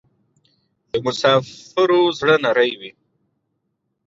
[0.91, 2.91] د مسافرو زړه نری وی